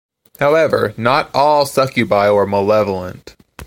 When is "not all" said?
0.97-1.67